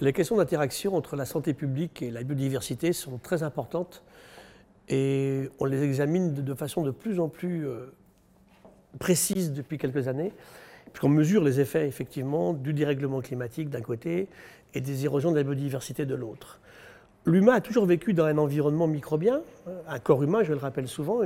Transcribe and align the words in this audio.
Les 0.00 0.12
questions 0.12 0.36
d'interaction 0.36 0.94
entre 0.94 1.16
la 1.16 1.24
santé 1.24 1.54
publique 1.54 2.02
et 2.02 2.12
la 2.12 2.22
biodiversité 2.22 2.92
sont 2.92 3.18
très 3.18 3.42
importantes 3.42 4.04
et 4.88 5.50
on 5.58 5.64
les 5.64 5.82
examine 5.82 6.34
de 6.34 6.54
façon 6.54 6.82
de 6.82 6.92
plus 6.92 7.18
en 7.18 7.28
plus 7.28 7.66
euh, 7.66 7.92
précise 9.00 9.52
depuis 9.52 9.76
quelques 9.76 10.06
années, 10.06 10.32
puisqu'on 10.92 11.08
mesure 11.08 11.42
les 11.42 11.58
effets 11.58 11.88
effectivement 11.88 12.52
du 12.52 12.72
dérèglement 12.72 13.20
climatique 13.20 13.70
d'un 13.70 13.80
côté 13.80 14.28
et 14.72 14.80
des 14.80 15.04
érosions 15.04 15.32
de 15.32 15.36
la 15.36 15.42
biodiversité 15.42 16.06
de 16.06 16.14
l'autre. 16.14 16.60
L'humain 17.26 17.54
a 17.54 17.60
toujours 17.60 17.84
vécu 17.84 18.14
dans 18.14 18.24
un 18.24 18.38
environnement 18.38 18.86
microbien. 18.86 19.42
Un 19.88 19.98
corps 19.98 20.22
humain, 20.22 20.44
je 20.44 20.52
le 20.52 20.58
rappelle 20.58 20.86
souvent, 20.86 21.22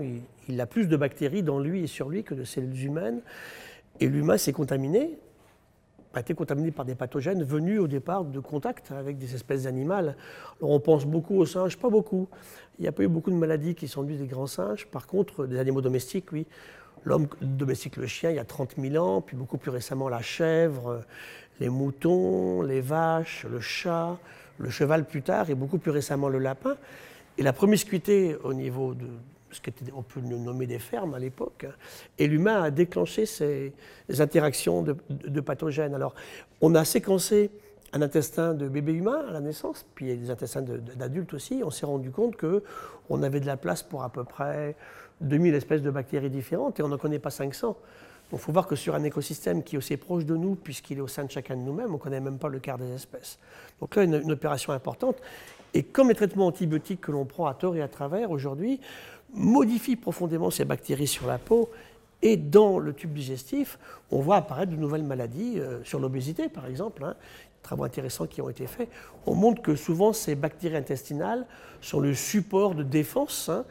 il, 0.49 0.61
a 0.61 0.67
plus 0.67 0.89
de 0.89 0.97
bactéries 0.97 1.43
dans 1.43 1.61
lui 1.61 1.85
et 1.85 1.87
sur 1.87 2.09
lui 2.09 2.25
que 2.25 2.35
de 2.35 2.45
cellules 2.45 2.85
humaines. 2.85 3.21
Et 4.01 4.09
l'humain 4.09 4.39
s'est 4.39 4.53
contaminé 4.53 5.19
a 6.15 6.21
été 6.21 6.35
contaminé 6.35 6.71
par 6.71 6.85
des 6.85 6.95
pathogènes 6.95 7.43
venus 7.43 7.81
au 7.81 7.89
départ 7.89 8.25
de 8.25 8.41
contact 8.41 8.93
avec 8.93 9.19
des 9.19 9.35
espèces 9.35 9.67
animales. 9.67 10.17
Alors 10.61 10.73
on 10.73 10.81
pense 10.81 11.07
beaucoup 11.07 11.37
aux 11.37 11.47
singes, 11.47 11.77
pas 11.77 11.91
beaucoup. 11.91 12.29
Il 12.79 12.83
n'y 12.83 12.89
a 12.89 12.93
pas 12.93 13.03
eu 13.03 13.09
beaucoup 13.09 13.31
de 13.31 13.37
maladies 13.37 13.75
qui 13.75 13.89
sont 13.89 14.03
dues 14.03 14.17
des 14.17 14.27
grands 14.27 14.47
singes. 14.47 14.87
Par 14.87 15.07
contre, 15.07 15.47
des 15.47 15.59
animaux 15.59 15.81
domestiques, 15.81 16.33
oui. 16.33 16.47
L'homme 17.05 17.27
domestique 17.41 17.97
le 17.97 18.07
chien 18.07 18.31
il 18.31 18.37
y 18.37 18.39
a 18.39 18.45
30 18.45 18.77
000 18.79 19.05
ans, 19.05 19.21
puis 19.21 19.37
beaucoup 19.37 19.59
plus 19.59 19.71
récemment 19.71 20.09
la 20.09 20.23
chèvre, 20.23 21.03
les 21.59 21.69
moutons, 21.69 22.63
les 22.63 22.81
vaches, 22.81 23.45
le 23.51 23.61
chat, 23.61 24.19
le 24.59 24.71
cheval 24.71 25.05
plus 25.05 25.23
tard, 25.23 25.51
et 25.51 25.57
beaucoup 25.57 25.79
plus 25.79 25.91
récemment 25.91 26.29
le 26.29 26.39
lapin. 26.39 26.77
Et 27.39 27.43
la 27.43 27.53
promiscuité 27.53 28.37
au 28.45 28.55
niveau 28.55 28.95
de, 28.95 29.07
ce 29.53 29.61
qu'on 29.61 30.03
peut 30.03 30.21
nommer 30.21 30.67
des 30.67 30.79
fermes 30.79 31.15
à 31.15 31.19
l'époque. 31.19 31.67
Et 32.19 32.27
l'humain 32.27 32.63
a 32.63 32.71
déclenché 32.71 33.27
ces 33.27 33.73
interactions 34.19 34.83
de, 34.83 35.41
pathogènes. 35.41 35.95
Alors, 35.95 36.15
on 36.61 36.75
a 36.75 36.85
séquencé 36.85 37.51
un 37.93 38.03
intestin 38.03 38.55
de 38.55 38.69
bébé 38.69 38.93
humain 38.95 39.25
à 39.29 39.33
la 39.33 39.41
naissance, 39.41 39.85
puis 39.95 40.17
des 40.17 40.31
intestins 40.31 40.63
d'adultes 40.63 41.35
aussi. 41.35 41.63
On 41.65 41.71
s'est 41.71 41.87
rendu 41.87 42.11
compte 42.11 42.37
qu'on 42.37 43.23
avait 43.23 43.41
de 43.41 43.47
la 43.47 43.57
place 43.57 43.83
pour 43.83 44.03
à 44.03 44.09
peu 44.09 44.25
près 44.25 44.75
2000 45.21 45.55
espèces 45.55 45.83
de 45.83 45.91
bactéries 45.91 46.31
différentes 46.31 46.81
et 46.81 46.83
on 46.83 46.89
n'en 46.89 46.99
connaît 46.99 47.19
pas 47.19 47.31
500. 47.31 47.77
Il 48.33 48.39
faut 48.39 48.51
voir 48.51 48.67
que 48.67 48.77
sur 48.77 48.95
un 48.95 49.05
écosystème 49.05 49.63
qui 49.63 49.75
est 49.75 49.79
aussi 49.79 49.95
proche 49.99 50.25
de 50.25 50.35
nous, 50.35 50.55
puisqu'il 50.55 50.97
est 50.97 51.03
au 51.03 51.09
sein 51.09 51.25
de 51.25 51.31
chacun 51.31 51.55
de 51.55 51.61
nous-mêmes, 51.61 51.91
on 51.91 51.95
ne 51.95 51.99
connaît 51.99 52.21
même 52.21 52.39
pas 52.39 52.49
le 52.49 52.61
quart 52.61 52.79
des 52.79 52.91
espèces. 52.95 53.39
Donc 53.79 53.95
là, 53.95 54.05
une 54.05 54.33
opération 54.33 54.73
importante. 54.73 55.17
Et 55.75 55.83
comme 55.83 56.09
les 56.09 56.15
traitements 56.15 56.47
antibiotiques 56.47 57.01
que 57.01 57.13
l'on 57.13 57.27
prend 57.27 57.47
à 57.47 57.55
tort 57.55 57.77
et 57.77 57.83
à 57.83 57.89
travers 57.89 58.31
aujourd'hui 58.31 58.81
modifie 59.33 59.97
profondément 59.97 60.51
ces 60.51 60.65
bactéries 60.65 61.07
sur 61.07 61.27
la 61.27 61.39
peau 61.39 61.71
et 62.23 62.37
dans 62.37 62.79
le 62.79 62.93
tube 62.93 63.13
digestif, 63.13 63.79
on 64.11 64.21
voit 64.21 64.37
apparaître 64.37 64.71
de 64.71 64.77
nouvelles 64.77 65.03
maladies, 65.03 65.59
euh, 65.59 65.83
sur 65.85 65.99
l'obésité 65.99 66.49
par 66.49 66.67
exemple, 66.67 67.05
hein, 67.05 67.17
travaux 67.63 67.85
intéressants 67.85 68.27
qui 68.27 68.41
ont 68.41 68.49
été 68.49 68.67
faits. 68.67 68.89
On 69.27 69.35
montre 69.35 69.63
que 69.63 69.75
souvent 69.75 70.13
ces 70.13 70.35
bactéries 70.35 70.77
intestinales 70.77 71.47
sont 71.81 72.01
le 72.01 72.15
support 72.15 72.75
de 72.75 72.83
défense, 72.83 73.49
hein, 73.49 73.65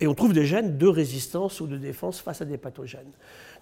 et 0.00 0.06
on 0.06 0.14
trouve 0.14 0.32
des 0.32 0.46
gènes 0.46 0.78
de 0.78 0.86
résistance 0.86 1.60
ou 1.60 1.66
de 1.66 1.76
défense 1.76 2.20
face 2.20 2.40
à 2.40 2.44
des 2.44 2.58
pathogènes. 2.58 3.10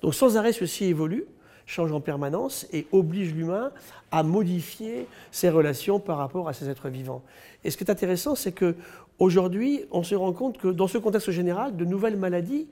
Donc 0.03 0.15
sans 0.15 0.37
arrêt, 0.37 0.53
ceci 0.53 0.85
évolue 0.85 1.27
change 1.67 1.93
en 1.93 2.01
permanence 2.01 2.67
et 2.73 2.87
oblige 2.93 3.35
l'humain 3.35 3.71
à 4.11 4.23
modifier 4.23 5.07
ses 5.31 5.51
relations 5.51 6.01
par 6.01 6.17
rapport 6.17 6.49
à 6.49 6.55
ces 6.55 6.69
êtres 6.71 6.89
vivants. 6.89 7.23
Et 7.63 7.71
ce 7.71 7.77
qui 7.77 7.85
est 7.85 7.91
intéressant, 7.91 8.35
c'est 8.35 8.53
que 8.53 8.75
aujourd'hui, 9.19 9.85
on 9.91 10.03
se 10.03 10.15
rend 10.15 10.33
compte 10.33 10.59
que 10.59 10.69
dans 10.69 10.89
ce 10.89 10.99
contexte 10.99 11.31
général, 11.31 11.77
de 11.77 11.85
nouvelles 11.85 12.17
maladies 12.17 12.69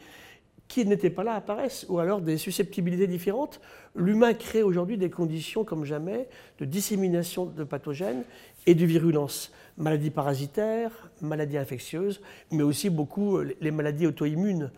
qui 0.68 0.84
n'étaient 0.84 1.10
pas 1.10 1.22
là 1.24 1.34
apparaissent, 1.34 1.86
ou 1.88 1.98
alors 1.98 2.20
des 2.20 2.38
susceptibilités 2.38 3.06
différentes. 3.06 3.60
L'humain 3.94 4.34
crée 4.34 4.62
aujourd'hui 4.62 4.98
des 4.98 5.10
conditions 5.10 5.64
comme 5.64 5.84
jamais 5.84 6.28
de 6.58 6.64
dissémination 6.64 7.46
de 7.46 7.64
pathogènes 7.64 8.24
et 8.66 8.74
de 8.74 8.84
virulence. 8.84 9.52
Maladies 9.76 10.10
parasitaires, 10.10 11.10
maladies 11.20 11.58
infectieuses, 11.58 12.20
mais 12.50 12.62
aussi 12.62 12.90
beaucoup 12.90 13.38
les 13.60 13.70
maladies 13.70 14.06
auto-immunes. 14.06 14.72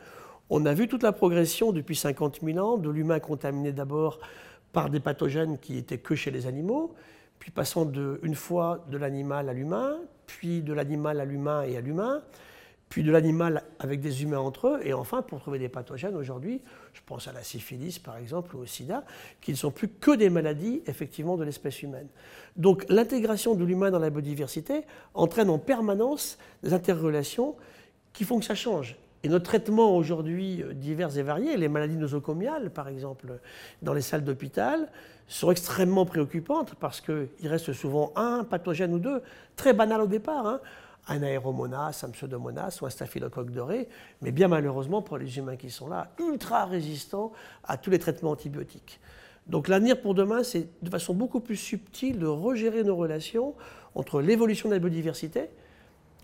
On 0.51 0.67
a 0.67 0.75
vu 0.75 0.89
toute 0.89 1.03
la 1.03 1.13
progression 1.13 1.73
depuis 1.73 1.97
50 1.97 2.41
000 2.43 2.59
ans 2.59 2.77
de 2.77 2.91
l'humain 2.91 3.19
contaminé 3.19 3.73
d'abord 3.73 4.19
par 4.73 4.91
des 4.91 5.01
pathogènes 5.01 5.59
qui 5.59 5.79
étaient 5.79 5.99
que 5.99 6.15
chez 6.15 6.31
les 6.31 6.47
animaux, 6.47 6.95
puis 7.39 7.51
passant 7.51 7.85
de, 7.85 8.21
une 8.23 8.35
fois 8.35 8.85
de 8.91 8.97
l'animal 8.97 9.49
à 9.49 9.53
l'humain, 9.53 9.99
puis 10.27 10.63
de 10.63 10.73
l'animal 10.73 11.21
à 11.21 11.25
l'humain 11.25 11.63
et 11.63 11.77
à 11.77 11.81
l'humain, 11.81 12.23
puis 12.89 13.03
de 13.03 13.11
l'animal 13.11 13.65
avec 13.79 14.01
des 14.01 14.23
humains 14.23 14.39
entre 14.39 14.69
eux, 14.69 14.81
et 14.83 14.95
enfin 14.95 15.23
pour 15.23 15.41
trouver 15.41 15.59
des 15.59 15.69
pathogènes 15.69 16.17
aujourd'hui, 16.17 16.63
je 16.95 17.01
pense 17.05 17.29
à 17.29 17.33
la 17.33 17.43
syphilis 17.43 17.99
par 17.99 18.17
exemple 18.17 18.57
ou 18.57 18.61
au 18.61 18.67
sida, 18.67 19.05
qui 19.41 19.51
ne 19.51 19.57
sont 19.57 19.71
plus 19.71 19.89
que 19.89 20.17
des 20.17 20.31
maladies 20.31 20.83
effectivement 20.87 21.37
de 21.37 21.45
l'espèce 21.45 21.83
humaine. 21.83 22.09
Donc 22.57 22.87
l'intégration 22.89 23.55
de 23.55 23.65
l'humain 23.65 23.91
dans 23.91 23.99
la 23.99 24.11
biodiversité 24.11 24.85
entraîne 25.15 25.51
en 25.51 25.59
permanence 25.59 26.39
des 26.63 26.73
interrelations 26.73 27.57
qui 28.13 28.25
font 28.25 28.39
que 28.39 28.47
ça 28.47 28.55
change. 28.55 28.97
Et 29.25 29.29
nos 29.29 29.41
traitements 29.41 29.97
aujourd'hui 29.97 30.63
euh, 30.63 30.75
divers 30.75 31.17
et 31.19 31.23
variés, 31.23 31.57
les 31.57 31.69
maladies 31.69 31.97
nosocomiales 31.97 32.71
par 32.71 32.89
exemple, 32.89 33.41
dans 33.83 33.93
les 33.93 34.03
salles 34.03 34.25
d'hôpital, 34.25 34.89
sont 35.27 35.51
extrêmement 35.51 36.07
préoccupantes 36.07 36.75
parce 36.77 37.01
qu'il 37.01 37.29
reste 37.45 37.73
souvent 37.73 38.13
un 38.17 38.45
pathogène 38.45 38.95
ou 38.95 38.99
deux, 38.99 39.23
très 39.57 39.73
banal 39.73 40.01
au 40.01 40.07
départ, 40.07 40.47
hein. 40.47 40.61
un 41.09 41.23
aéromonas, 41.23 42.05
un 42.07 42.11
pseudomonas 42.11 42.79
ou 42.81 42.87
un 42.87 42.91
staphylocoque 42.91 43.51
doré, 43.51 43.89
mais 44.23 44.31
bien 44.31 44.49
malheureusement 44.49 45.03
pour 45.03 45.19
les 45.19 45.37
humains 45.37 45.57
qui 45.57 45.71
sont 45.71 45.89
là, 45.89 46.13
ultra 46.19 46.65
résistants 46.65 47.33
à 47.65 47.77
tous 47.77 47.91
les 47.91 47.99
traitements 47.99 48.31
antibiotiques. 48.31 49.01
Donc 49.49 49.69
l'avenir 49.69 50.01
pour 50.01 50.15
demain, 50.15 50.43
c'est 50.43 50.69
de 50.83 50.91
façon 50.91 51.15
beaucoup 51.15 51.41
plus 51.41 51.57
subtile 51.57 52.19
de 52.19 52.27
regérer 52.27 52.85
nos 52.85 52.97
relations 52.97 53.55
entre 53.95 54.21
l'évolution 54.21 54.69
de 54.69 54.75
la 54.75 54.79
biodiversité, 54.79 55.49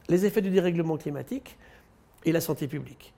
les 0.09 0.27
effets 0.27 0.43
du 0.43 0.50
dérèglement 0.50 0.97
climatique, 0.99 1.56
et 2.24 2.32
la 2.32 2.40
santé 2.40 2.68
publique. 2.68 3.14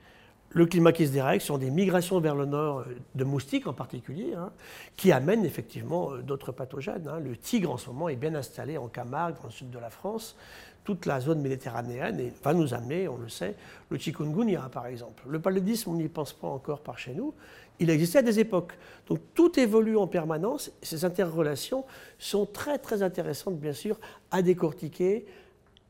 Le 0.50 0.64
climat 0.64 0.92
qui 0.92 1.06
se 1.06 1.12
dérègle 1.12 1.42
sont 1.42 1.58
des 1.58 1.70
migrations 1.70 2.18
vers 2.18 2.34
le 2.34 2.46
nord 2.46 2.78
euh, 2.78 2.84
de 3.14 3.24
moustiques 3.24 3.66
en 3.66 3.74
particulier, 3.74 4.32
hein, 4.34 4.52
qui 4.96 5.12
amènent 5.12 5.44
effectivement 5.44 6.12
euh, 6.12 6.22
d'autres 6.22 6.50
pathogènes. 6.50 7.08
Hein. 7.08 7.20
Le 7.20 7.36
tigre 7.36 7.70
en 7.72 7.76
ce 7.76 7.88
moment 7.88 8.08
est 8.08 8.16
bien 8.16 8.34
installé 8.34 8.78
en 8.78 8.88
Camargue, 8.88 9.36
dans 9.36 9.48
le 9.48 9.50
sud 9.50 9.70
de 9.70 9.78
la 9.78 9.90
France. 9.90 10.36
Toute 10.82 11.04
la 11.04 11.20
zone 11.20 11.42
méditerranéenne 11.42 12.20
et 12.20 12.32
va 12.42 12.54
nous 12.54 12.72
amener, 12.72 13.06
on 13.06 13.18
le 13.18 13.28
sait, 13.28 13.56
le 13.90 13.98
chikungunya 13.98 14.70
par 14.72 14.86
exemple. 14.86 15.24
Le 15.28 15.40
paludisme, 15.40 15.90
on 15.90 15.94
n'y 15.94 16.08
pense 16.08 16.32
pas 16.32 16.46
encore 16.46 16.80
par 16.80 16.98
chez 16.98 17.12
nous. 17.12 17.34
Il 17.78 17.90
existait 17.90 18.20
à 18.20 18.22
des 18.22 18.38
époques. 18.38 18.72
Donc 19.08 19.18
tout 19.34 19.58
évolue 19.60 19.98
en 19.98 20.06
permanence. 20.06 20.70
Ces 20.80 21.04
interrelations 21.04 21.84
sont 22.18 22.46
très 22.46 22.78
très 22.78 23.02
intéressantes 23.02 23.58
bien 23.58 23.72
sûr 23.72 23.98
à 24.30 24.40
décortiquer 24.42 25.26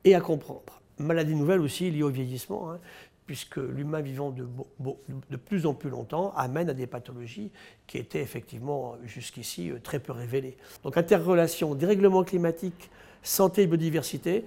et 0.02 0.14
à 0.14 0.20
comprendre. 0.20 0.80
Maladie 0.98 1.34
nouvelle 1.34 1.60
aussi 1.60 1.90
liée 1.90 2.02
au 2.02 2.08
vieillissement, 2.08 2.72
hein, 2.72 2.78
puisque 3.26 3.56
l'humain 3.56 4.00
vivant 4.00 4.30
de, 4.30 5.36
plus 5.36 5.66
en 5.66 5.74
plus 5.74 5.90
longtemps 5.90 6.32
amène 6.36 6.70
à 6.70 6.74
des 6.74 6.86
pathologies 6.86 7.50
qui 7.86 7.98
étaient 7.98 8.22
effectivement 8.22 8.96
jusqu'ici 9.04 9.70
euh, 9.70 9.78
très 9.82 9.98
peu 9.98 10.12
révélées. 10.12 10.56
Donc 10.84 10.96
interrelation, 10.96 11.74
dérèglement 11.74 12.24
climatique, 12.24 12.90
santé 13.22 13.62
et 13.62 13.66
biodiversité, 13.66 14.44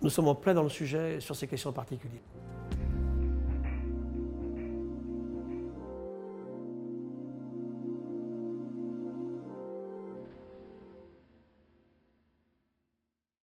nous 0.00 0.10
sommes 0.10 0.28
en 0.28 0.34
plein 0.34 0.54
dans 0.54 0.62
le 0.62 0.70
sujet 0.70 1.20
sur 1.20 1.36
ces 1.36 1.46
questions 1.46 1.72
particulières. 1.72 2.20